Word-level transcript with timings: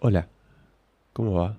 Hola, 0.00 0.28
¿cómo 1.12 1.32
va? 1.32 1.58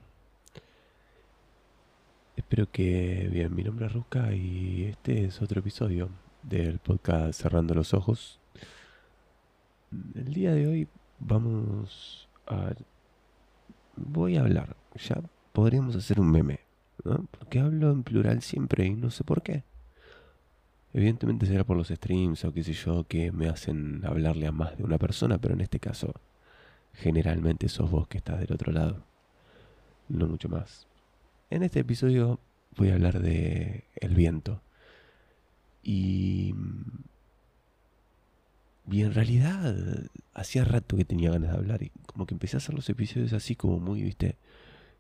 Espero 2.38 2.72
que 2.72 3.28
bien, 3.30 3.54
mi 3.54 3.64
nombre 3.64 3.88
es 3.88 3.92
Ruska 3.92 4.34
y 4.34 4.86
este 4.86 5.26
es 5.26 5.42
otro 5.42 5.60
episodio 5.60 6.08
del 6.44 6.80
podcast 6.80 7.42
Cerrando 7.42 7.74
los 7.74 7.94
Ojos. 7.94 8.40
El 10.16 10.34
día 10.34 10.54
de 10.54 10.68
hoy 10.68 10.88
vamos 11.20 12.30
a... 12.48 12.72
Voy 13.98 14.38
a 14.38 14.42
hablar, 14.44 14.78
ya 14.96 15.22
podríamos 15.52 15.98
hacer 15.98 16.22
un 16.22 16.32
meme, 16.32 16.62
¿no? 17.04 17.28
Porque 17.38 17.60
hablo 17.60 17.92
en 17.92 18.04
plural 18.04 18.42
siempre 18.42 18.86
y 18.86 18.96
no 18.96 19.12
sé 19.12 19.26
por 19.26 19.42
qué. 19.42 19.66
Evidentemente 20.94 21.46
será 21.46 21.66
por 21.66 21.76
los 21.76 21.90
streams 21.90 22.46
o 22.46 22.54
qué 22.54 22.64
sé 22.64 22.72
yo 22.72 23.04
que 23.06 23.34
me 23.34 23.50
hacen 23.50 24.02
hablarle 24.06 24.48
a 24.48 24.54
más 24.54 24.78
de 24.78 24.86
una 24.86 24.98
persona, 24.98 25.40
pero 25.40 25.56
en 25.56 25.60
este 25.60 25.82
caso 25.82 26.14
generalmente 27.02 27.70
sos 27.70 27.90
vos 27.90 28.08
que 28.08 28.18
estás 28.18 28.40
del 28.40 28.54
otro 28.54 28.72
lado, 28.72 29.04
no 30.10 30.28
mucho 30.28 30.50
más. 30.50 30.88
En 31.50 31.64
este 31.64 31.80
episodio 31.80 32.40
voy 32.76 32.90
a 32.90 32.94
hablar 32.94 33.22
de 33.22 33.86
el 33.96 34.16
viento. 34.16 34.62
Y, 35.82 36.54
y 38.92 39.02
en 39.02 39.14
realidad 39.14 39.76
hacía 40.34 40.66
rato 40.66 40.98
que 40.98 41.06
tenía 41.06 41.32
ganas 41.32 41.52
de 41.52 41.58
hablar 41.58 41.84
y 41.84 41.92
como 42.06 42.26
que 42.26 42.36
empecé 42.36 42.58
a 42.58 42.60
hacer 42.60 42.76
los 42.76 42.90
episodios 42.90 43.34
así 43.34 43.56
como 43.56 43.80
muy, 43.80 44.04
viste, 44.04 44.38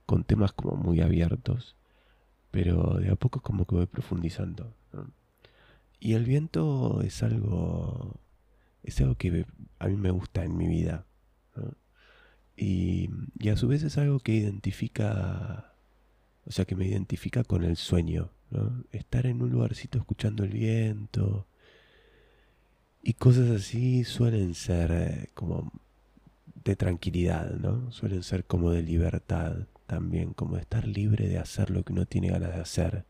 con 0.05 0.23
temas 0.23 0.53
como 0.53 0.75
muy 0.75 1.01
abiertos, 1.01 1.75
pero 2.51 2.95
de 2.95 3.09
a 3.09 3.15
poco 3.15 3.41
como 3.41 3.65
que 3.65 3.75
voy 3.75 3.85
profundizando. 3.85 4.73
Y 5.99 6.13
el 6.13 6.25
viento 6.25 7.01
es 7.01 7.23
algo, 7.23 8.15
es 8.83 8.99
algo 9.01 9.15
que 9.15 9.45
a 9.79 9.87
mí 9.87 9.95
me 9.97 10.11
gusta 10.11 10.45
en 10.45 10.57
mi 10.57 10.67
vida. 10.67 11.05
Y, 12.59 13.09
a 13.49 13.55
su 13.55 13.67
vez 13.69 13.83
es 13.83 13.97
algo 13.97 14.19
que 14.19 14.33
identifica, 14.33 15.73
o 16.45 16.51
sea, 16.51 16.65
que 16.65 16.75
me 16.75 16.85
identifica 16.85 17.43
con 17.45 17.63
el 17.63 17.77
sueño, 17.77 18.31
¿no? 18.51 18.83
Estar 18.91 19.25
en 19.27 19.41
un 19.41 19.49
lugarcito 19.49 19.97
escuchando 19.97 20.43
el 20.43 20.51
viento 20.51 21.47
y 23.01 23.13
cosas 23.13 23.49
así 23.49 24.03
suelen 24.03 24.53
ser 24.55 24.91
eh, 24.91 25.29
como 25.33 25.71
de 26.65 26.75
tranquilidad, 26.75 27.51
¿no? 27.51 27.91
Suelen 27.91 28.23
ser 28.23 28.43
como 28.45 28.71
de 28.71 28.83
libertad 28.83 29.67
también, 29.87 30.33
como 30.33 30.55
de 30.55 30.61
estar 30.61 30.85
libre 30.85 31.29
de 31.29 31.37
hacer 31.37 31.69
lo 31.69 31.83
que 31.83 31.93
uno 31.93 32.05
tiene 32.05 32.29
ganas 32.29 32.53
de 32.53 32.61
hacer. 32.61 33.05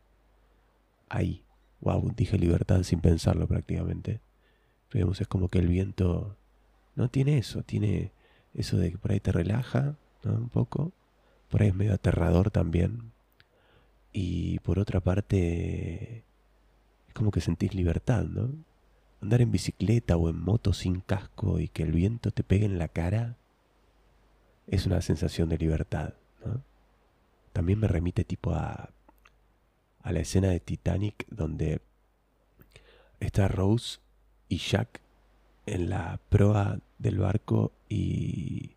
Ahí, 1.08 1.42
wow, 1.80 2.12
dije 2.16 2.38
libertad 2.38 2.84
sin 2.84 3.00
pensarlo 3.00 3.48
prácticamente. 3.48 4.20
Pero 4.90 5.10
es 5.12 5.26
como 5.28 5.48
que 5.48 5.58
el 5.58 5.68
viento 5.68 6.36
no 6.94 7.10
tiene 7.10 7.38
eso, 7.38 7.62
tiene 7.64 8.12
eso 8.54 8.76
de 8.76 8.92
que 8.92 8.98
por 8.98 9.12
ahí 9.12 9.20
te 9.20 9.32
relaja 9.32 9.96
un 10.24 10.48
poco, 10.48 10.92
por 11.48 11.62
ahí 11.62 11.68
es 11.68 11.74
medio 11.74 11.94
aterrador 11.94 12.50
también. 12.50 13.12
Y 14.12 14.58
por 14.60 14.78
otra 14.78 15.00
parte, 15.00 16.24
es 17.08 17.14
como 17.14 17.30
que 17.30 17.40
sentís 17.40 17.74
libertad, 17.74 18.24
¿no? 18.24 18.50
Andar 19.20 19.42
en 19.42 19.52
bicicleta 19.52 20.16
o 20.16 20.30
en 20.30 20.40
moto 20.40 20.72
sin 20.72 21.00
casco 21.00 21.60
y 21.60 21.68
que 21.68 21.82
el 21.82 21.92
viento 21.92 22.30
te 22.30 22.42
pegue 22.42 22.64
en 22.64 22.78
la 22.78 22.88
cara 22.88 23.36
es 24.66 24.86
una 24.86 25.00
sensación 25.02 25.48
de 25.48 25.58
libertad, 25.58 26.14
¿no? 26.44 26.62
También 27.52 27.80
me 27.80 27.88
remite 27.88 28.24
tipo 28.24 28.52
a, 28.52 28.90
a 30.02 30.12
la 30.12 30.20
escena 30.20 30.48
de 30.48 30.60
Titanic 30.60 31.26
donde 31.28 31.82
está 33.18 33.48
Rose 33.48 33.98
y 34.48 34.58
Jack 34.58 35.00
en 35.70 35.88
la 35.90 36.20
proa 36.28 36.80
del 36.98 37.18
barco 37.18 37.72
y, 37.88 38.76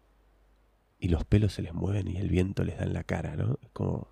y 1.00 1.08
los 1.10 1.26
pelos 1.26 1.54
se 1.54 1.62
les 1.62 1.74
mueven 1.74 2.08
y 2.08 2.18
el 2.18 2.30
viento 2.30 2.64
les 2.64 2.78
da 2.78 2.86
en 2.86 2.94
la 2.94 3.04
cara, 3.04 3.36
¿no? 3.36 3.58
Es 3.62 3.70
como 3.74 4.08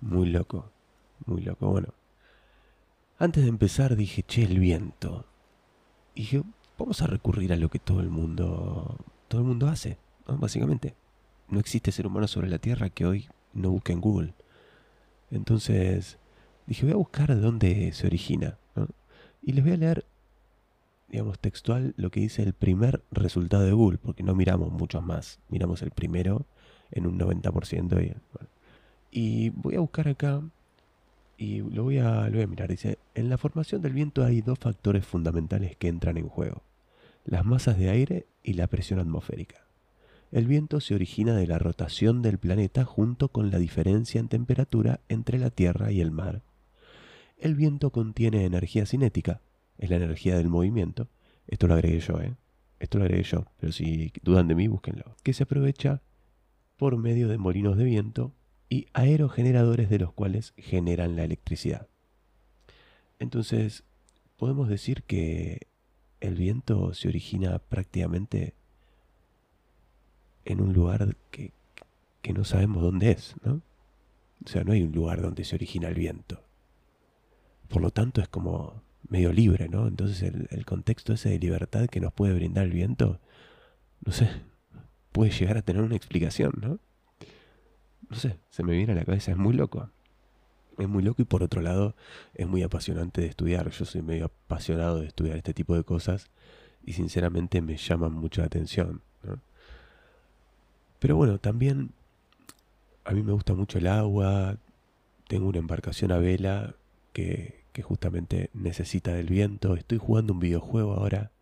muy 0.00 0.28
loco, 0.28 0.72
muy 1.26 1.42
loco. 1.42 1.70
Bueno, 1.70 1.94
antes 3.18 3.42
de 3.44 3.50
empezar 3.50 3.96
dije, 3.96 4.22
che, 4.22 4.44
el 4.44 4.58
viento. 4.58 5.26
Y 6.14 6.22
dije, 6.22 6.42
vamos 6.78 7.02
a 7.02 7.06
recurrir 7.06 7.52
a 7.52 7.56
lo 7.56 7.68
que 7.68 7.78
todo 7.78 8.00
el 8.00 8.10
mundo, 8.10 8.96
todo 9.28 9.42
el 9.42 9.46
mundo 9.46 9.68
hace, 9.68 9.98
¿no? 10.26 10.38
básicamente. 10.38 10.94
No 11.48 11.60
existe 11.60 11.92
ser 11.92 12.06
humano 12.06 12.28
sobre 12.28 12.48
la 12.48 12.58
Tierra 12.58 12.90
que 12.90 13.06
hoy 13.06 13.28
no 13.52 13.70
busque 13.70 13.92
en 13.92 14.00
Google. 14.00 14.34
Entonces 15.30 16.18
dije, 16.66 16.84
voy 16.84 16.92
a 16.92 16.96
buscar 16.96 17.28
de 17.34 17.40
dónde 17.40 17.92
se 17.92 18.06
origina. 18.06 18.58
Y 19.42 19.52
les 19.52 19.64
voy 19.64 19.74
a 19.74 19.76
leer 19.76 20.04
digamos, 21.10 21.38
textual 21.38 21.94
lo 21.96 22.10
que 22.10 22.20
dice 22.20 22.42
el 22.42 22.52
primer 22.52 23.02
resultado 23.10 23.64
de 23.64 23.72
Google, 23.72 23.98
porque 23.98 24.22
no 24.22 24.34
miramos 24.34 24.72
muchos 24.72 25.02
más, 25.02 25.40
miramos 25.48 25.82
el 25.82 25.90
primero 25.90 26.46
en 26.90 27.06
un 27.06 27.18
90% 27.18 28.04
y, 28.04 28.14
y 29.10 29.50
voy 29.50 29.74
a 29.74 29.80
buscar 29.80 30.08
acá 30.08 30.42
y 31.36 31.60
lo 31.60 31.84
voy, 31.84 31.98
a, 31.98 32.26
lo 32.28 32.32
voy 32.32 32.42
a 32.42 32.46
mirar. 32.46 32.68
Dice, 32.68 32.98
en 33.14 33.28
la 33.28 33.38
formación 33.38 33.80
del 33.82 33.94
viento 33.94 34.24
hay 34.24 34.42
dos 34.42 34.58
factores 34.58 35.06
fundamentales 35.06 35.76
que 35.76 35.88
entran 35.88 36.16
en 36.16 36.28
juego, 36.28 36.62
las 37.24 37.44
masas 37.44 37.78
de 37.78 37.90
aire 37.90 38.26
y 38.42 38.52
la 38.54 38.66
presión 38.66 39.00
atmosférica. 39.00 39.64
El 40.32 40.46
viento 40.46 40.80
se 40.80 40.94
origina 40.94 41.34
de 41.34 41.46
la 41.46 41.58
rotación 41.58 42.22
del 42.22 42.38
planeta 42.38 42.84
junto 42.84 43.28
con 43.28 43.50
la 43.50 43.58
diferencia 43.58 44.20
en 44.20 44.28
temperatura 44.28 45.00
entre 45.08 45.38
la 45.38 45.50
Tierra 45.50 45.90
y 45.90 46.00
el 46.00 46.12
mar. 46.12 46.42
El 47.36 47.56
viento 47.56 47.90
contiene 47.90 48.44
energía 48.44 48.86
cinética, 48.86 49.40
es 49.80 49.90
la 49.90 49.96
energía 49.96 50.36
del 50.36 50.48
movimiento. 50.48 51.08
Esto 51.48 51.66
lo 51.66 51.74
agregué 51.74 51.98
yo, 52.00 52.20
¿eh? 52.20 52.34
Esto 52.78 52.98
lo 52.98 53.04
agregué 53.04 53.24
yo, 53.24 53.46
pero 53.58 53.72
si 53.72 54.12
dudan 54.22 54.46
de 54.46 54.54
mí, 54.54 54.68
búsquenlo. 54.68 55.16
Que 55.22 55.32
se 55.32 55.42
aprovecha 55.42 56.02
por 56.76 56.96
medio 56.96 57.28
de 57.28 57.38
molinos 57.38 57.76
de 57.76 57.84
viento 57.84 58.32
y 58.68 58.86
aerogeneradores 58.92 59.90
de 59.90 59.98
los 59.98 60.12
cuales 60.12 60.52
generan 60.56 61.16
la 61.16 61.24
electricidad. 61.24 61.88
Entonces, 63.18 63.84
podemos 64.36 64.68
decir 64.68 65.02
que 65.02 65.66
el 66.20 66.36
viento 66.36 66.94
se 66.94 67.08
origina 67.08 67.58
prácticamente 67.58 68.54
en 70.44 70.60
un 70.60 70.72
lugar 70.72 71.16
que, 71.30 71.52
que 72.22 72.32
no 72.34 72.44
sabemos 72.44 72.82
dónde 72.82 73.12
es, 73.12 73.34
¿no? 73.42 73.62
O 74.44 74.48
sea, 74.48 74.62
no 74.64 74.72
hay 74.72 74.82
un 74.82 74.92
lugar 74.92 75.20
donde 75.22 75.44
se 75.44 75.54
origina 75.54 75.88
el 75.88 75.94
viento. 75.94 76.42
Por 77.68 77.82
lo 77.82 77.90
tanto, 77.90 78.20
es 78.20 78.28
como 78.28 78.82
medio 79.10 79.32
libre, 79.32 79.68
¿no? 79.68 79.86
Entonces 79.88 80.22
el, 80.22 80.64
contexto 80.64 81.12
ese 81.12 81.28
de 81.30 81.38
libertad 81.38 81.88
que 81.88 82.00
nos 82.00 82.12
puede 82.12 82.32
brindar 82.32 82.64
el 82.64 82.72
viento, 82.72 83.20
no 84.04 84.12
sé, 84.12 84.30
puede 85.12 85.32
llegar 85.32 85.58
a 85.58 85.62
tener 85.62 85.82
una 85.82 85.96
explicación, 85.96 86.52
¿no? 86.60 86.78
No 88.08 88.16
sé, 88.16 88.38
se 88.50 88.62
me 88.62 88.72
viene 88.72 88.92
a 88.92 88.96
la 88.96 89.04
cabeza, 89.04 89.32
es 89.32 89.36
muy 89.36 89.52
loco. 89.52 89.90
Es 90.78 90.88
muy 90.88 91.02
loco 91.02 91.20
y 91.20 91.26
por 91.26 91.42
otro 91.42 91.60
lado 91.60 91.94
es 92.34 92.46
muy 92.46 92.62
apasionante 92.62 93.20
de 93.20 93.26
estudiar. 93.26 93.68
Yo 93.70 93.84
soy 93.84 94.00
medio 94.00 94.26
apasionado 94.26 95.00
de 95.00 95.08
estudiar 95.08 95.36
este 95.36 95.52
tipo 95.52 95.76
de 95.76 95.84
cosas 95.84 96.30
y 96.84 96.94
sinceramente 96.94 97.60
me 97.60 97.76
llaman 97.76 98.12
mucho 98.12 98.40
la 98.40 98.46
atención. 98.46 99.02
¿no? 99.22 99.42
Pero 100.98 101.16
bueno, 101.16 101.38
también 101.38 101.92
a 103.04 103.12
mí 103.12 103.22
me 103.22 103.32
gusta 103.32 103.54
mucho 103.54 103.78
el 103.78 103.88
agua. 103.88 104.56
Tengo 105.28 105.48
una 105.48 105.58
embarcación 105.58 106.12
a 106.12 106.18
vela 106.18 106.74
que, 107.12 107.59
justamente 107.82 108.50
necesita 108.54 109.12
del 109.14 109.26
viento. 109.26 109.74
Estoy 109.74 109.98
jugando 109.98 110.32
un 110.32 110.40
videojuego 110.40 110.94
ahora 110.94 111.32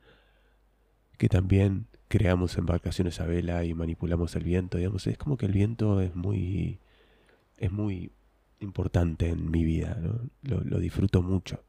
que 1.19 1.28
también 1.28 1.87
creamos 2.09 2.56
embarcaciones 2.56 3.21
a 3.21 3.26
vela 3.26 3.65
y 3.65 3.75
manipulamos 3.75 4.34
el 4.37 4.44
viento. 4.44 4.78
Digamos, 4.78 5.06
es 5.06 5.19
como 5.19 5.37
que 5.37 5.47
el 5.47 5.53
viento 5.53 6.00
es 6.00 6.15
muy, 6.15 6.78
es 7.59 7.71
muy 7.71 8.10
importante 8.60 9.28
en 9.28 9.50
mi 9.50 9.65
vida. 9.65 9.98
Lo, 10.43 10.60
lo, 10.65 10.78
disfruto 10.78 11.22
mucho. 11.22 11.62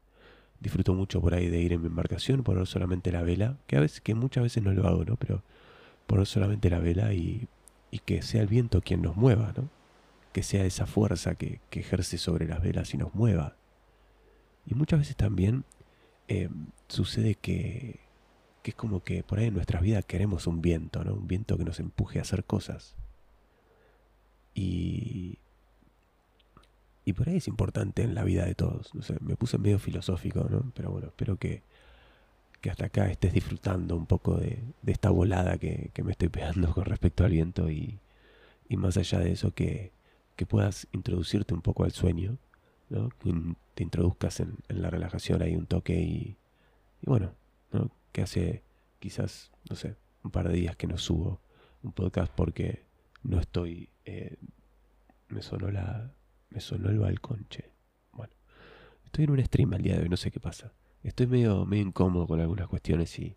Disfruto 0.60 0.94
mucho 0.94 1.20
por 1.20 1.34
ahí 1.34 1.48
de 1.48 1.60
ir 1.60 1.72
en 1.72 1.82
mi 1.82 1.88
embarcación, 1.88 2.42
poner 2.42 2.66
solamente 2.66 3.12
la 3.12 3.22
vela, 3.22 3.58
que 3.66 3.76
a 3.76 3.80
veces, 3.80 4.00
que 4.00 4.14
muchas 4.14 4.42
veces 4.42 4.62
no 4.62 4.72
lo 4.72 4.86
hago, 4.86 5.04
¿no? 5.04 5.16
Pero 5.16 5.42
poner 6.06 6.26
solamente 6.26 6.70
la 6.70 6.80
vela 6.80 7.12
y, 7.14 7.48
que 8.04 8.22
sea 8.22 8.42
el 8.42 8.48
viento 8.48 8.82
quien 8.82 9.02
nos 9.02 9.16
mueva, 9.16 9.52
¿no? 9.56 9.68
Que 10.32 10.42
sea 10.42 10.64
esa 10.64 10.86
fuerza 10.86 11.34
que 11.34 11.60
ejerce 11.72 12.18
sobre 12.18 12.46
las 12.46 12.62
velas 12.62 12.94
y 12.94 12.98
nos 12.98 13.14
mueva. 13.14 13.56
Y 14.66 14.74
muchas 14.74 15.00
veces 15.00 15.16
también 15.16 15.64
eh, 16.28 16.48
sucede 16.88 17.34
que, 17.34 18.00
que 18.62 18.70
es 18.70 18.76
como 18.76 19.02
que 19.02 19.22
por 19.22 19.38
ahí 19.38 19.46
en 19.46 19.54
nuestras 19.54 19.82
vidas 19.82 20.04
queremos 20.04 20.46
un 20.46 20.60
viento, 20.60 21.02
¿no? 21.04 21.14
Un 21.14 21.26
viento 21.26 21.56
que 21.58 21.64
nos 21.64 21.80
empuje 21.80 22.18
a 22.18 22.22
hacer 22.22 22.44
cosas. 22.44 22.94
Y, 24.54 25.38
y 27.04 27.12
por 27.12 27.28
ahí 27.28 27.36
es 27.36 27.48
importante 27.48 28.02
en 28.02 28.14
la 28.14 28.24
vida 28.24 28.44
de 28.44 28.54
todos. 28.54 28.94
No 28.94 29.02
sé, 29.02 29.16
me 29.20 29.36
puse 29.36 29.58
medio 29.58 29.78
filosófico, 29.78 30.46
¿no? 30.50 30.70
Pero 30.74 30.90
bueno, 30.90 31.08
espero 31.08 31.36
que, 31.36 31.62
que 32.60 32.70
hasta 32.70 32.86
acá 32.86 33.10
estés 33.10 33.32
disfrutando 33.32 33.96
un 33.96 34.06
poco 34.06 34.36
de, 34.36 34.62
de 34.82 34.92
esta 34.92 35.10
volada 35.10 35.58
que, 35.58 35.90
que, 35.94 36.02
me 36.02 36.12
estoy 36.12 36.28
pegando 36.28 36.72
con 36.74 36.84
respecto 36.84 37.24
al 37.24 37.32
viento 37.32 37.70
y, 37.70 37.98
y 38.68 38.76
más 38.76 38.96
allá 38.96 39.18
de 39.20 39.32
eso 39.32 39.52
que, 39.54 39.92
que 40.36 40.46
puedas 40.46 40.86
introducirte 40.92 41.54
un 41.54 41.62
poco 41.62 41.84
al 41.84 41.92
sueño 41.92 42.38
¿no? 42.90 43.08
Que 43.08 43.32
te 43.74 43.82
introduzcas 43.82 44.40
en, 44.40 44.58
la 44.68 44.90
relajación 44.90 45.42
hay 45.42 45.56
un 45.56 45.66
toque 45.66 45.98
y, 46.00 46.36
bueno, 47.02 47.34
Que 48.12 48.22
hace 48.22 48.62
quizás, 48.98 49.50
no 49.70 49.76
sé, 49.76 49.96
un 50.22 50.30
par 50.30 50.48
de 50.48 50.54
días 50.54 50.76
que 50.76 50.86
no 50.86 50.98
subo 50.98 51.40
un 51.82 51.92
podcast 51.92 52.32
porque 52.34 52.84
no 53.22 53.40
estoy... 53.40 53.88
Eh, 54.04 54.36
me 55.28 55.42
sonó 55.42 55.70
la... 55.70 56.12
Me 56.50 56.60
sonó 56.60 56.90
el 56.90 56.98
balconche. 56.98 57.70
Bueno, 58.12 58.34
estoy 59.04 59.24
en 59.24 59.30
un 59.30 59.44
stream 59.44 59.72
al 59.72 59.82
día 59.82 59.94
de 59.94 60.02
hoy, 60.02 60.08
no 60.08 60.16
sé 60.16 60.30
qué 60.30 60.40
pasa. 60.40 60.72
Estoy 61.04 61.28
medio, 61.28 61.64
medio 61.64 61.84
incómodo 61.84 62.26
con 62.26 62.40
algunas 62.40 62.66
cuestiones 62.66 63.16
y, 63.18 63.36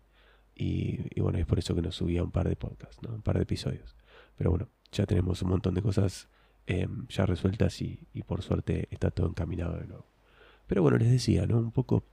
y, 0.56 1.20
bueno, 1.20 1.38
es 1.38 1.46
por 1.46 1.58
eso 1.58 1.74
que 1.74 1.82
nos 1.82 1.94
subía 1.94 2.22
un 2.22 2.30
par 2.30 2.48
de 2.48 2.56
podcasts, 2.56 3.00
¿no? 3.02 3.14
un 3.14 3.22
par 3.22 3.36
de 3.36 3.44
episodios. 3.44 3.96
Pero 4.36 4.50
bueno, 4.50 4.68
ya 4.92 5.06
tenemos 5.06 5.40
un 5.42 5.50
montón 5.50 5.74
de 5.74 5.82
cosas 5.82 6.28
em, 6.66 7.06
ya 7.08 7.26
resueltas 7.26 7.80
y, 7.82 8.00
y, 8.12 8.22
por 8.22 8.42
suerte 8.42 8.88
está 8.90 9.10
todo 9.10 9.28
encaminado 9.28 9.78
de 9.78 9.86
nuevo. 9.86 10.06
Pero 10.66 10.82
bueno, 10.82 10.98
les 10.98 11.10
decía, 11.10 11.46
¿no? 11.46 11.58
Un 11.58 11.72
poco 11.72 12.04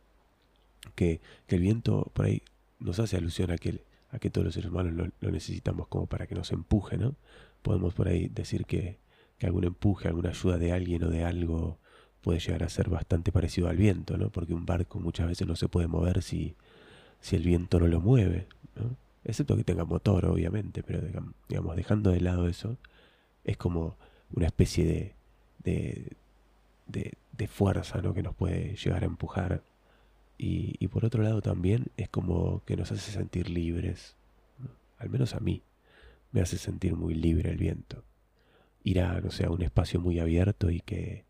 que, 0.96 1.22
que 1.48 1.56
el 1.56 1.62
viento 1.62 2.12
por 2.14 2.26
ahí 2.26 2.42
nos 2.80 3.00
hace 3.00 3.18
alusión 3.18 3.52
a 3.52 3.58
que 3.58 3.82
a 4.12 4.20
que 4.20 4.30
todos 4.30 4.46
los 4.46 4.54
seres 4.54 4.70
humanos 4.70 5.12
lo, 5.22 5.32
necesitamos 5.32 5.88
como 5.88 6.06
para 6.06 6.28
que 6.28 6.36
nos 6.36 6.52
empuje, 6.52 6.98
¿no? 6.98 7.16
Podemos 7.62 7.94
por 7.94 8.08
ahí 8.08 8.28
decir 8.28 8.66
que, 8.66 9.00
que, 9.38 9.46
algún 9.46 9.64
empuje, 9.64 10.08
alguna 10.08 10.30
ayuda 10.30 10.58
de 10.58 10.74
alguien 10.74 11.04
o 11.04 11.10
de 11.10 11.24
algo 11.24 11.80
puede 12.22 12.40
llegar 12.40 12.64
a 12.64 12.70
ser 12.70 12.90
bastante 12.90 13.32
parecido 13.32 13.70
al 13.70 13.78
viento, 13.78 14.18
¿no? 14.18 14.30
Porque 14.30 14.54
un 14.54 14.66
barco 14.66 15.00
muchas 15.00 15.28
veces 15.28 15.48
no 15.48 15.56
se 15.56 15.70
puede 15.70 15.88
mover 15.88 16.22
si, 16.22 16.56
si 17.22 17.36
el 17.36 17.44
viento 17.44 17.80
no 17.80 17.88
lo 17.88 18.02
mueve, 18.02 18.48
¿no? 18.76 18.98
Excepto 19.24 19.56
que 19.56 19.64
tenga 19.64 19.86
motor, 19.86 20.26
obviamente, 20.26 20.84
pero 20.84 21.02
digamos, 21.48 21.76
dejando 21.76 22.12
de 22.12 22.22
lado 22.22 22.48
eso, 22.48 22.78
es 23.44 23.56
como 23.56 23.98
una 24.34 24.48
especie 24.48 24.86
de, 24.86 25.16
de, 26.88 27.14
de, 27.38 27.48
fuerza, 27.48 28.02
¿no? 28.02 28.14
Que 28.14 28.22
nos 28.22 28.36
puede 28.36 28.76
llegar 28.76 29.04
a 29.04 29.08
empujar 29.08 29.64
y, 30.44 30.88
por 30.88 31.06
otro 31.06 31.22
lado 31.22 31.42
también 31.42 31.92
es 31.98 32.10
como 32.10 32.64
que 32.66 32.76
nos 32.76 32.92
hace 32.92 33.12
sentir 33.12 33.48
libres. 33.50 34.16
Al 34.98 35.10
menos 35.10 35.36
a 35.36 35.40
mí 35.40 35.62
me 36.32 36.42
hace 36.42 36.58
sentir 36.58 36.96
muy 36.96 37.14
libre 37.14 37.52
el 37.52 37.58
viento. 37.58 38.04
Ir 38.84 39.02
a, 39.02 39.22
no 39.22 39.30
sé, 39.30 39.46
a 39.46 39.52
un 39.52 39.62
espacio 39.62 40.00
muy 40.00 40.20
abierto 40.20 40.72
y 40.72 40.80
que 40.80 41.26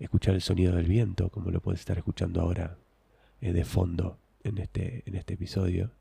escuchar 0.00 0.34
el 0.34 0.42
sonido 0.42 0.74
del 0.74 0.88
viento, 0.88 1.28
como 1.28 1.52
lo 1.52 1.60
puedes 1.60 1.80
estar 1.80 1.98
escuchando 1.98 2.40
ahora 2.40 2.78
eh, 3.40 3.52
de 3.52 3.64
fondo 3.64 4.18
en 4.42 4.58
este, 4.58 5.04
en 5.06 5.14
este 5.14 5.34
episodio, 5.34 5.92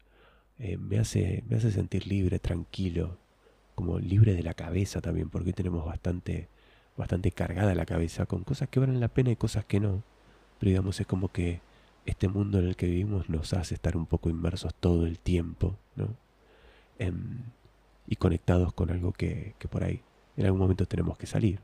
eh, 0.58 0.78
me, 0.78 0.98
hace, 0.98 1.44
me 1.48 1.58
hace 1.58 1.72
sentir 1.72 2.08
libre, 2.08 2.40
tranquilo, 2.40 3.20
como 3.82 3.98
libre 3.98 4.36
de 4.36 4.44
la 4.44 4.54
cabeza 4.54 5.02
también, 5.02 5.30
porque 5.30 5.54
tenemos 5.54 5.84
bastante, 5.84 6.50
bastante 6.98 7.32
cargada 7.32 7.74
la 7.74 7.88
cabeza 7.88 8.28
con 8.28 8.44
cosas 8.44 8.70
que 8.70 8.80
valen 8.80 9.00
la 9.00 9.08
pena 9.08 9.32
y 9.32 9.36
cosas 9.36 9.66
que 9.66 9.80
no. 9.80 10.04
Pero 10.60 10.70
digamos, 10.70 11.00
es 11.00 11.08
como 11.08 11.30
que 11.30 11.62
este 12.06 12.28
mundo 12.28 12.60
en 12.60 12.68
el 12.68 12.76
que 12.76 12.86
vivimos 12.86 13.28
nos 13.28 13.54
hace 13.54 13.74
estar 13.74 13.98
un 13.98 14.06
poco 14.06 14.30
inmersos 14.30 14.76
todo 14.76 15.08
el 15.08 15.18
tiempo, 15.18 15.78
¿no? 15.96 16.16
Em, 17.00 17.40
y 18.08 18.18
conectados 18.18 18.72
con 18.74 18.92
algo 18.92 19.14
que, 19.14 19.56
por 19.72 19.84
ahí 19.84 20.04
en 20.38 20.46
algún 20.46 20.60
momento 20.62 20.86
tenemos 20.86 21.18
que 21.18 21.26
salir, 21.26 21.60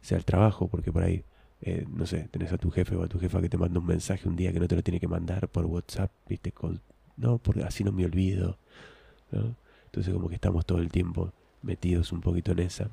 sea 0.00 0.18
el 0.18 0.24
trabajo, 0.24 0.68
porque 0.68 0.92
por 0.92 1.02
ahí, 1.02 1.24
eh, 1.62 1.84
no 1.90 2.06
sé, 2.06 2.28
tenés 2.30 2.52
a 2.52 2.58
tu 2.58 2.70
jefe 2.70 2.94
o 2.94 3.02
a 3.02 3.08
tu 3.08 3.18
jefa 3.18 3.40
que 3.40 3.48
te 3.48 3.58
manda 3.58 3.80
un 3.80 3.86
mensaje 3.86 4.28
un 4.28 4.36
día 4.36 4.52
que 4.52 4.60
no 4.60 4.68
te 4.68 4.76
lo 4.76 4.82
tiene 4.84 5.00
que 5.00 5.08
mandar 5.08 5.48
por 5.48 5.66
WhatsApp, 5.66 6.12
viste, 6.28 6.54
no, 7.16 7.38
porque 7.38 7.64
así 7.64 7.82
no 7.82 7.90
me 7.90 8.04
olvido. 8.04 8.56
Entonces 9.92 10.14
como 10.14 10.30
que 10.30 10.36
estamos 10.36 10.64
todo 10.64 10.78
el 10.78 10.90
tiempo 10.90 11.34
metidos 11.60 12.12
un 12.12 12.22
poquito 12.22 12.52
en 12.52 12.60
esa. 12.60 12.88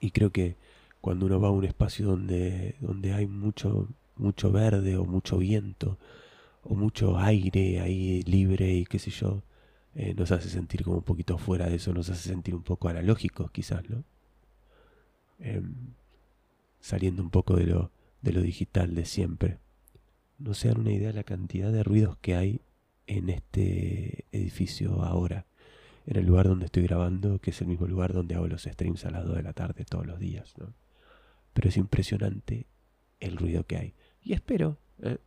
Y 0.00 0.12
creo 0.12 0.30
que 0.30 0.56
cuando 1.02 1.26
uno 1.26 1.38
va 1.38 1.48
a 1.48 1.50
un 1.50 1.66
espacio 1.66 2.06
donde, 2.06 2.74
donde 2.80 3.12
hay 3.12 3.26
mucho, 3.26 3.86
mucho 4.16 4.50
verde 4.50 4.96
o 4.96 5.04
mucho 5.04 5.36
viento 5.36 5.98
o 6.62 6.74
mucho 6.74 7.18
aire 7.18 7.80
ahí 7.80 8.22
libre 8.22 8.72
y 8.72 8.86
qué 8.86 8.98
sé 8.98 9.10
yo, 9.10 9.42
eh, 9.94 10.14
nos 10.14 10.32
hace 10.32 10.48
sentir 10.48 10.84
como 10.84 10.96
un 10.96 11.02
poquito 11.02 11.36
fuera 11.36 11.68
de 11.68 11.76
eso, 11.76 11.92
nos 11.92 12.08
hace 12.08 12.30
sentir 12.30 12.54
un 12.54 12.62
poco 12.62 12.88
analógicos 12.88 13.50
quizás, 13.50 13.88
¿no? 13.90 14.02
Em, 15.38 15.92
saliendo 16.80 17.22
un 17.22 17.30
poco 17.30 17.56
de 17.56 17.66
lo, 17.66 17.90
de 18.22 18.32
lo 18.32 18.40
digital 18.40 18.94
de 18.94 19.04
siempre. 19.04 19.58
No 20.38 20.54
se 20.54 20.68
dan 20.68 20.80
una 20.80 20.92
idea 20.92 21.08
de 21.08 21.14
la 21.14 21.24
cantidad 21.24 21.70
de 21.70 21.82
ruidos 21.82 22.16
que 22.22 22.36
hay 22.36 22.62
en 23.06 23.28
este 23.28 24.24
edificio 24.32 25.02
ahora, 25.02 25.44
en 26.10 26.16
el 26.16 26.26
lugar 26.26 26.48
donde 26.48 26.64
estoy 26.64 26.82
grabando, 26.82 27.38
que 27.38 27.50
es 27.50 27.60
el 27.60 27.68
mismo 27.68 27.86
lugar 27.86 28.12
donde 28.12 28.34
hago 28.34 28.48
los 28.48 28.64
streams 28.64 29.04
a 29.04 29.10
las 29.10 29.24
2 29.24 29.36
de 29.36 29.42
la 29.44 29.52
tarde 29.52 29.84
todos 29.84 30.04
los 30.04 30.18
días, 30.18 30.54
¿no? 30.58 30.74
Pero 31.52 31.68
es 31.68 31.76
impresionante 31.76 32.66
el 33.20 33.36
ruido 33.36 33.64
que 33.64 33.76
hay. 33.76 33.94
Y 34.20 34.32
espero 34.32 34.76
eh, 35.02 35.18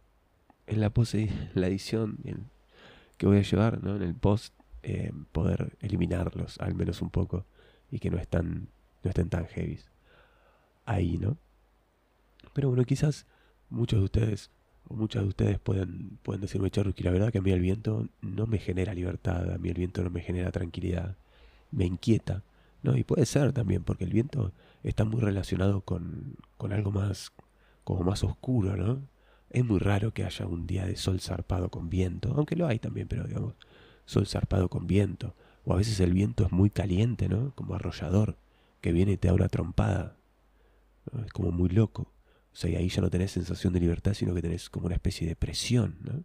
en 0.68 0.81
la, 0.81 0.89
pose, 0.89 1.30
la 1.53 1.68
edición 1.68 2.19
que 3.18 3.27
voy 3.27 3.38
a 3.38 3.44
llevar, 3.44 3.81
¿no? 3.81 3.95
en 3.95 4.01
el 4.01 4.13
post, 4.13 4.53
eh, 4.81 5.13
poder 5.31 5.77
eliminarlos 5.80 6.59
al 6.59 6.75
menos 6.75 7.01
un 7.01 7.09
poco 7.09 7.45
y 7.89 8.00
que 8.00 8.09
no, 8.09 8.18
están, 8.18 8.68
no 9.03 9.09
estén 9.09 9.29
tan 9.29 9.45
heavy 9.45 9.79
ahí, 10.83 11.18
¿no? 11.18 11.38
Pero 12.53 12.68
bueno, 12.68 12.83
quizás 12.83 13.25
muchos 13.69 14.00
de 14.00 14.03
ustedes 14.03 14.51
muchas 14.94 15.24
de 15.24 15.30
ustedes 15.30 15.60
pueden, 15.60 16.18
pueden 16.24 16.42
decirme, 16.42 16.72
que 16.72 17.04
la 17.04 17.12
verdad 17.12 17.31
que 17.31 17.40
a 17.40 17.42
mí 17.42 17.51
el 17.51 17.60
viento 17.60 18.07
no 18.22 18.45
me 18.48 18.60
genera 18.60 18.94
libertad, 18.94 19.51
a 19.51 19.57
mí 19.57 19.69
el 19.69 19.75
viento 19.75 20.04
no 20.04 20.10
me 20.10 20.22
genera 20.22 20.51
tranquilidad, 20.51 21.16
me 21.72 21.86
inquieta, 21.86 22.44
¿no? 22.84 22.98
Y 22.98 23.04
puede 23.04 23.25
ser 23.25 23.54
también, 23.54 23.84
porque 23.84 24.04
el 24.04 24.12
viento 24.12 24.51
está 24.84 25.06
muy 25.06 25.22
relacionado 25.22 25.81
con, 25.81 26.36
con 26.57 26.74
algo 26.74 26.92
más 26.92 27.31
como 27.84 28.04
más 28.04 28.24
oscuro, 28.24 28.75
¿no? 28.78 29.01
Es 29.50 29.63
muy 29.63 29.80
raro 29.80 30.13
que 30.13 30.24
haya 30.24 30.48
un 30.48 30.66
día 30.66 30.86
de 30.86 30.96
sol 30.96 31.19
zarpado 31.19 31.69
con 31.69 31.89
viento, 31.89 32.34
aunque 32.36 32.56
lo 32.56 32.68
hay 32.68 32.80
también, 32.80 33.07
pero 33.07 33.25
digamos, 33.25 33.54
sol 34.06 34.25
zarpado 34.28 34.69
con 34.69 34.88
viento. 34.88 35.36
O 35.66 35.74
a 35.74 35.78
veces 35.78 36.00
el 36.00 36.13
viento 36.13 36.46
es 36.46 36.51
muy 36.51 36.69
caliente, 36.69 37.30
¿no? 37.30 37.51
Como 37.56 37.75
arrollador, 37.75 38.38
que 38.81 38.92
viene 38.92 39.13
y 39.13 39.18
te 39.18 39.28
da 39.28 39.34
una 39.34 39.50
trompada. 39.50 40.16
Es 41.25 41.31
como 41.31 41.51
muy 41.51 41.69
loco. 41.69 42.07
O 42.53 42.55
sea, 42.55 42.69
y 42.69 42.75
ahí 42.75 42.89
ya 42.89 43.01
no 43.01 43.09
tenés 43.09 43.31
sensación 43.31 43.73
de 43.73 43.79
libertad, 43.79 44.13
sino 44.13 44.33
que 44.35 44.41
tenés 44.41 44.69
como 44.69 44.85
una 44.85 44.95
especie 44.95 45.27
de 45.27 45.35
presión, 45.35 45.97
¿no? 46.01 46.23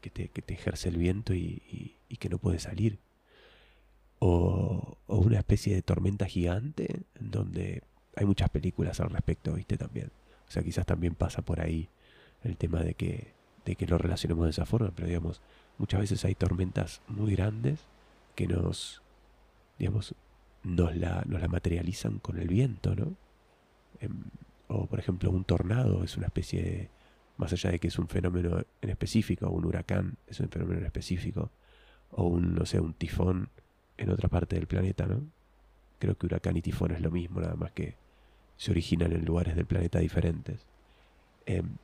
Que 0.00 0.10
te, 0.10 0.28
que 0.28 0.42
te 0.42 0.54
ejerce 0.54 0.88
el 0.88 0.96
viento 0.96 1.34
y, 1.34 1.96
y, 2.08 2.16
que 2.16 2.28
no 2.28 2.38
puede 2.38 2.58
salir. 2.58 2.98
O, 4.18 4.98
o, 5.06 5.18
una 5.18 5.38
especie 5.38 5.74
de 5.74 5.82
tormenta 5.82 6.26
gigante, 6.26 7.02
donde 7.20 7.82
hay 8.16 8.26
muchas 8.26 8.50
películas 8.50 9.00
al 9.00 9.10
respecto, 9.10 9.54
¿viste? 9.54 9.76
También. 9.76 10.10
O 10.48 10.50
sea, 10.50 10.62
quizás 10.62 10.86
también 10.86 11.14
pasa 11.14 11.42
por 11.42 11.60
ahí 11.60 11.88
el 12.42 12.56
tema 12.56 12.82
de 12.82 12.94
que, 12.94 13.34
de 13.64 13.76
que 13.76 13.86
lo 13.86 13.98
relacionemos 13.98 14.44
de 14.44 14.50
esa 14.50 14.66
forma, 14.66 14.90
pero 14.94 15.06
digamos, 15.06 15.40
muchas 15.78 16.00
veces 16.00 16.24
hay 16.24 16.34
tormentas 16.34 17.00
muy 17.06 17.34
grandes 17.34 17.80
que 18.34 18.46
nos, 18.46 19.02
digamos, 19.78 20.14
nos 20.64 20.96
la, 20.96 21.22
nos 21.26 21.40
la 21.40 21.48
materializan 21.48 22.18
con 22.18 22.38
el 22.38 22.48
viento, 22.48 22.94
¿no? 22.96 23.14
Em, 24.00 24.24
o 24.68 24.86
por 24.86 24.98
ejemplo 24.98 25.30
un 25.30 25.44
tornado 25.44 26.04
es 26.04 26.16
una 26.16 26.26
especie 26.26 26.62
de, 26.62 26.90
más 27.36 27.52
allá 27.52 27.70
de 27.70 27.78
que 27.78 27.88
es 27.88 27.98
un 27.98 28.08
fenómeno 28.08 28.62
en 28.80 28.90
específico, 28.90 29.48
un 29.50 29.64
huracán 29.64 30.16
es 30.26 30.40
un 30.40 30.48
fenómeno 30.48 30.80
en 30.80 30.86
específico, 30.86 31.50
o 32.10 32.24
un, 32.24 32.54
no 32.54 32.66
sé, 32.66 32.80
un 32.80 32.94
tifón 32.94 33.50
en 33.96 34.10
otra 34.10 34.28
parte 34.28 34.56
del 34.56 34.66
planeta, 34.66 35.06
¿no? 35.06 35.22
Creo 35.98 36.16
que 36.16 36.26
huracán 36.26 36.56
y 36.56 36.62
tifón 36.62 36.92
es 36.92 37.00
lo 37.00 37.10
mismo, 37.10 37.40
nada 37.40 37.56
más 37.56 37.72
que 37.72 37.96
se 38.56 38.70
originan 38.70 39.12
en 39.12 39.24
lugares 39.24 39.56
del 39.56 39.66
planeta 39.66 39.98
diferentes. 39.98 40.66
Em, 41.46 41.76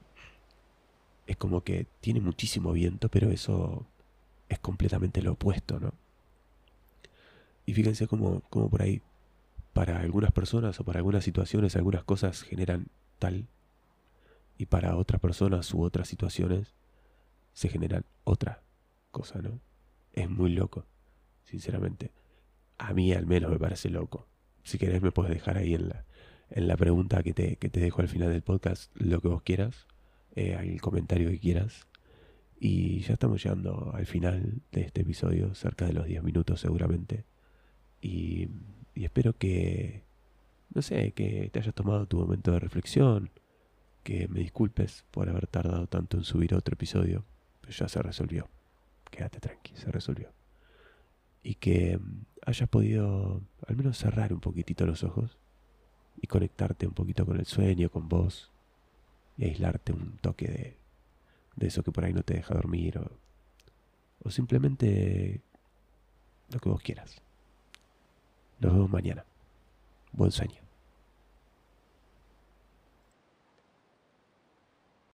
es 1.26 1.36
como 1.36 1.62
que 1.62 1.86
tiene 2.00 2.20
muchísimo 2.20 2.72
viento, 2.72 3.08
pero 3.08 3.30
eso 3.30 3.86
es 4.48 4.58
completamente 4.58 5.22
lo 5.22 5.32
opuesto, 5.32 5.80
¿no? 5.80 5.92
Y 7.66 7.72
fíjense 7.74 8.06
cómo, 8.06 8.42
cómo 8.50 8.68
por 8.68 8.82
ahí, 8.82 9.00
para 9.74 10.00
algunas 10.00 10.32
personas 10.32 10.78
o 10.80 10.84
para 10.84 11.00
algunas 11.00 11.24
situaciones, 11.24 11.76
algunas 11.76 12.04
cosas 12.04 12.42
generan 12.42 12.86
tal, 13.18 13.48
y 14.56 14.66
para 14.66 14.96
otras 14.96 15.20
personas 15.20 15.74
u 15.74 15.82
otras 15.82 16.08
situaciones 16.08 16.74
se 17.52 17.68
generan 17.68 18.04
otra 18.22 18.62
cosa, 19.10 19.42
¿no? 19.42 19.60
Es 20.12 20.30
muy 20.30 20.52
loco, 20.52 20.86
sinceramente. 21.44 22.12
A 22.78 22.94
mí 22.94 23.12
al 23.12 23.26
menos 23.26 23.50
me 23.50 23.58
parece 23.58 23.90
loco. 23.90 24.28
Si 24.62 24.78
querés 24.78 25.02
me 25.02 25.10
puedes 25.10 25.32
dejar 25.32 25.58
ahí 25.58 25.74
en 25.74 25.88
la, 25.88 26.04
en 26.50 26.68
la 26.68 26.76
pregunta 26.76 27.22
que 27.24 27.34
te, 27.34 27.56
que 27.56 27.68
te 27.68 27.80
dejo 27.80 28.00
al 28.00 28.08
final 28.08 28.30
del 28.30 28.42
podcast 28.42 28.92
lo 28.94 29.20
que 29.20 29.28
vos 29.28 29.42
quieras, 29.42 29.88
eh, 30.36 30.56
el 30.60 30.80
comentario 30.80 31.30
que 31.30 31.40
quieras. 31.40 31.88
Y 32.60 33.00
ya 33.00 33.14
estamos 33.14 33.42
llegando 33.42 33.90
al 33.92 34.06
final 34.06 34.62
de 34.70 34.82
este 34.82 35.02
episodio, 35.02 35.52
cerca 35.56 35.84
de 35.84 35.94
los 35.94 36.06
10 36.06 36.22
minutos 36.22 36.60
seguramente. 36.60 37.24
Y, 38.00 38.48
y 38.94 39.04
espero 39.04 39.36
que, 39.36 40.02
no 40.72 40.82
sé, 40.82 41.12
que 41.12 41.50
te 41.52 41.58
hayas 41.58 41.74
tomado 41.74 42.06
tu 42.06 42.18
momento 42.18 42.52
de 42.52 42.60
reflexión, 42.60 43.30
que 44.02 44.28
me 44.28 44.40
disculpes 44.40 45.04
por 45.10 45.28
haber 45.28 45.46
tardado 45.46 45.86
tanto 45.86 46.16
en 46.16 46.24
subir 46.24 46.54
otro 46.54 46.74
episodio, 46.74 47.24
pero 47.60 47.72
ya 47.72 47.88
se 47.88 48.02
resolvió. 48.02 48.48
Quédate 49.10 49.40
tranqui, 49.40 49.74
se 49.76 49.90
resolvió. 49.90 50.30
Y 51.42 51.56
que 51.56 51.98
mm, 51.98 52.24
hayas 52.46 52.68
podido 52.68 53.42
al 53.66 53.76
menos 53.76 53.98
cerrar 53.98 54.32
un 54.32 54.40
poquitito 54.40 54.86
los 54.86 55.02
ojos 55.02 55.38
y 56.20 56.26
conectarte 56.26 56.86
un 56.86 56.94
poquito 56.94 57.26
con 57.26 57.38
el 57.38 57.46
sueño, 57.46 57.90
con 57.90 58.08
vos, 58.08 58.52
y 59.36 59.44
aislarte 59.44 59.92
un 59.92 60.18
toque 60.18 60.46
de, 60.46 60.76
de 61.56 61.66
eso 61.66 61.82
que 61.82 61.92
por 61.92 62.04
ahí 62.04 62.12
no 62.12 62.22
te 62.22 62.34
deja 62.34 62.54
dormir, 62.54 62.98
o, 62.98 63.10
o 64.22 64.30
simplemente 64.30 65.42
lo 66.50 66.60
que 66.60 66.68
vos 66.68 66.82
quieras. 66.82 67.20
Nos 68.60 68.72
vemos 68.72 68.90
mañana. 68.90 69.24
Buen 70.12 70.30
sueño. 70.30 70.63